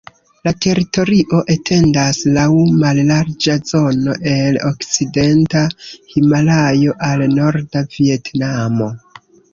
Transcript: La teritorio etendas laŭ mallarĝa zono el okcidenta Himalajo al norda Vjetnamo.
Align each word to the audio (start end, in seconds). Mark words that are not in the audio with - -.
La 0.47 0.51
teritorio 0.65 1.41
etendas 1.55 2.21
laŭ 2.37 2.45
mallarĝa 2.85 3.57
zono 3.73 4.15
el 4.33 4.57
okcidenta 4.71 5.63
Himalajo 6.15 6.97
al 7.11 7.27
norda 7.37 7.85
Vjetnamo. 7.99 8.93